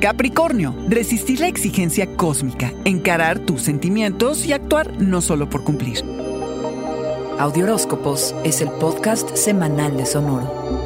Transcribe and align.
Capricornio, 0.00 0.74
resistir 0.88 1.40
la 1.40 1.48
exigencia 1.48 2.16
cósmica, 2.16 2.72
encarar 2.86 3.38
tus 3.38 3.60
sentimientos 3.60 4.46
y 4.46 4.54
actuar 4.54 4.98
no 4.98 5.20
solo 5.20 5.50
por 5.50 5.62
cumplir. 5.62 6.02
Audioróscopos 7.38 8.34
es 8.42 8.62
el 8.62 8.70
podcast 8.70 9.36
semanal 9.36 9.98
de 9.98 10.06
Sonoro. 10.06 10.79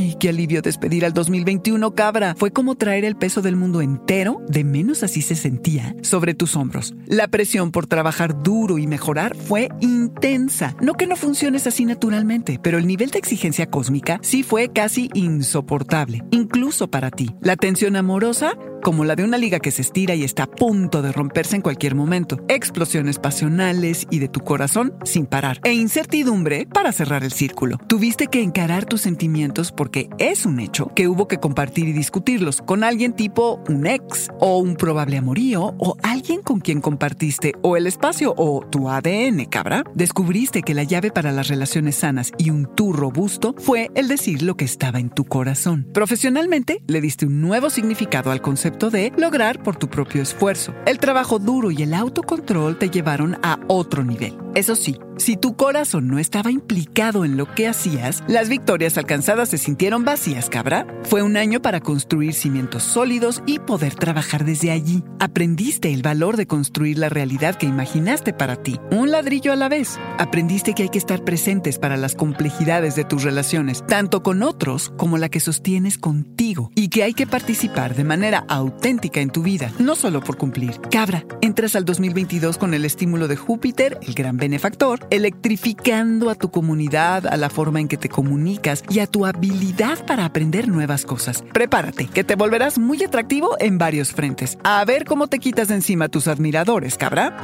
Ay, 0.00 0.16
qué 0.18 0.30
alivio 0.30 0.62
despedir 0.62 1.04
al 1.04 1.12
2021, 1.12 1.94
cabra. 1.94 2.34
Fue 2.34 2.50
como 2.50 2.74
traer 2.74 3.04
el 3.04 3.16
peso 3.16 3.42
del 3.42 3.56
mundo 3.56 3.82
entero, 3.82 4.40
de 4.48 4.64
menos 4.64 5.02
así 5.02 5.20
se 5.20 5.36
sentía, 5.36 5.94
sobre 6.00 6.32
tus 6.32 6.56
hombros. 6.56 6.94
La 7.04 7.28
presión 7.28 7.70
por 7.70 7.86
trabajar 7.86 8.42
duro 8.42 8.78
y 8.78 8.86
mejorar 8.86 9.36
fue 9.36 9.68
intensa. 9.80 10.74
No 10.80 10.94
que 10.94 11.06
no 11.06 11.16
funciones 11.16 11.66
así 11.66 11.84
naturalmente, 11.84 12.58
pero 12.62 12.78
el 12.78 12.86
nivel 12.86 13.10
de 13.10 13.18
exigencia 13.18 13.66
cósmica 13.66 14.18
sí 14.22 14.42
fue 14.42 14.70
casi 14.72 15.10
insoportable, 15.12 16.24
incluso 16.30 16.88
para 16.88 17.10
ti. 17.10 17.34
La 17.42 17.56
tensión 17.56 17.94
amorosa 17.94 18.54
como 18.82 19.04
la 19.04 19.16
de 19.16 19.24
una 19.24 19.38
liga 19.38 19.60
que 19.60 19.70
se 19.70 19.82
estira 19.82 20.14
y 20.14 20.24
está 20.24 20.44
a 20.44 20.50
punto 20.50 21.02
de 21.02 21.12
romperse 21.12 21.56
en 21.56 21.62
cualquier 21.62 21.94
momento. 21.94 22.38
Explosiones 22.48 23.18
pasionales 23.18 24.06
y 24.10 24.18
de 24.18 24.28
tu 24.28 24.40
corazón 24.40 24.94
sin 25.04 25.26
parar. 25.26 25.60
E 25.64 25.72
incertidumbre 25.72 26.66
para 26.66 26.92
cerrar 26.92 27.24
el 27.24 27.32
círculo. 27.32 27.78
Tuviste 27.86 28.28
que 28.28 28.42
encarar 28.42 28.84
tus 28.84 29.02
sentimientos 29.02 29.72
porque 29.72 30.08
es 30.18 30.46
un 30.46 30.60
hecho 30.60 30.90
que 30.94 31.08
hubo 31.08 31.28
que 31.28 31.38
compartir 31.38 31.88
y 31.88 31.92
discutirlos 31.92 32.62
con 32.62 32.84
alguien 32.84 33.12
tipo 33.12 33.62
un 33.68 33.86
ex 33.86 34.28
o 34.38 34.58
un 34.58 34.76
probable 34.76 35.18
amorío 35.18 35.74
o 35.78 35.96
alguien 36.02 36.42
con 36.42 36.60
quien 36.60 36.80
compartiste 36.80 37.52
o 37.62 37.76
el 37.76 37.86
espacio 37.86 38.34
o 38.36 38.64
tu 38.70 38.88
ADN, 38.88 39.46
cabra. 39.46 39.84
Descubriste 39.94 40.62
que 40.62 40.74
la 40.74 40.84
llave 40.84 41.10
para 41.10 41.32
las 41.32 41.48
relaciones 41.48 41.96
sanas 41.96 42.32
y 42.38 42.50
un 42.50 42.68
tú 42.74 42.92
robusto 42.92 43.54
fue 43.58 43.90
el 43.94 44.08
decir 44.08 44.42
lo 44.42 44.56
que 44.56 44.64
estaba 44.64 45.00
en 45.00 45.10
tu 45.10 45.24
corazón. 45.24 45.86
Profesionalmente, 45.92 46.82
le 46.86 47.00
diste 47.00 47.26
un 47.26 47.40
nuevo 47.40 47.70
significado 47.70 48.30
al 48.30 48.40
concepto 48.40 48.69
de 48.70 49.12
lograr 49.16 49.62
por 49.62 49.76
tu 49.76 49.88
propio 49.88 50.22
esfuerzo. 50.22 50.74
El 50.86 50.98
trabajo 50.98 51.38
duro 51.38 51.70
y 51.70 51.82
el 51.82 51.92
autocontrol 51.92 52.78
te 52.78 52.88
llevaron 52.88 53.36
a 53.42 53.58
otro 53.66 54.04
nivel. 54.04 54.36
Eso 54.54 54.74
sí, 54.74 54.98
si 55.16 55.36
tu 55.36 55.54
corazón 55.54 56.08
no 56.08 56.18
estaba 56.18 56.50
implicado 56.50 57.24
en 57.24 57.36
lo 57.36 57.46
que 57.54 57.68
hacías, 57.68 58.24
las 58.26 58.48
victorias 58.48 58.98
alcanzadas 58.98 59.50
se 59.50 59.58
sintieron 59.58 60.04
vacías, 60.04 60.50
cabra. 60.50 60.86
Fue 61.04 61.22
un 61.22 61.36
año 61.36 61.62
para 61.62 61.80
construir 61.80 62.34
cimientos 62.34 62.82
sólidos 62.82 63.44
y 63.46 63.60
poder 63.60 63.94
trabajar 63.94 64.44
desde 64.44 64.72
allí. 64.72 65.04
Aprendiste 65.20 65.92
el 65.92 66.02
valor 66.02 66.36
de 66.36 66.46
construir 66.46 66.98
la 66.98 67.08
realidad 67.08 67.54
que 67.54 67.66
imaginaste 67.66 68.32
para 68.32 68.56
ti, 68.56 68.80
un 68.90 69.12
ladrillo 69.12 69.52
a 69.52 69.56
la 69.56 69.68
vez. 69.68 70.00
Aprendiste 70.18 70.74
que 70.74 70.82
hay 70.82 70.88
que 70.88 70.98
estar 70.98 71.22
presentes 71.22 71.78
para 71.78 71.96
las 71.96 72.16
complejidades 72.16 72.96
de 72.96 73.04
tus 73.04 73.22
relaciones, 73.22 73.84
tanto 73.86 74.24
con 74.24 74.42
otros 74.42 74.92
como 74.96 75.16
la 75.16 75.28
que 75.28 75.38
sostienes 75.38 75.96
contigo, 75.96 76.72
y 76.74 76.88
que 76.88 77.04
hay 77.04 77.14
que 77.14 77.28
participar 77.28 77.94
de 77.94 78.02
manera 78.02 78.46
auténtica 78.48 79.20
en 79.20 79.30
tu 79.30 79.44
vida, 79.44 79.70
no 79.78 79.94
solo 79.94 80.20
por 80.20 80.36
cumplir. 80.38 80.80
Cabra, 80.90 81.24
entras 81.40 81.76
al 81.76 81.84
2022 81.84 82.58
con 82.58 82.74
el 82.74 82.84
estímulo 82.84 83.28
de 83.28 83.36
Júpiter, 83.36 83.96
el 84.02 84.14
gran 84.14 84.39
benefactor, 84.40 85.06
electrificando 85.10 86.30
a 86.30 86.34
tu 86.34 86.50
comunidad, 86.50 87.26
a 87.26 87.36
la 87.36 87.48
forma 87.50 87.80
en 87.80 87.86
que 87.86 87.96
te 87.96 88.08
comunicas 88.08 88.82
y 88.88 88.98
a 88.98 89.06
tu 89.06 89.26
habilidad 89.26 90.04
para 90.06 90.24
aprender 90.24 90.66
nuevas 90.66 91.04
cosas. 91.04 91.44
Prepárate, 91.52 92.06
que 92.06 92.24
te 92.24 92.34
volverás 92.34 92.78
muy 92.78 93.02
atractivo 93.04 93.56
en 93.60 93.78
varios 93.78 94.12
frentes. 94.12 94.58
A 94.64 94.84
ver 94.84 95.04
cómo 95.04 95.28
te 95.28 95.38
quitas 95.38 95.68
de 95.68 95.74
encima 95.76 96.06
a 96.06 96.08
tus 96.08 96.26
admiradores, 96.26 96.96
cabra. 96.96 97.36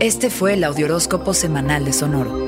Este 0.00 0.30
fue 0.30 0.54
el 0.54 0.62
Audioróscopo 0.62 1.34
Semanal 1.34 1.84
de 1.84 1.92
Sonoro. 1.92 2.47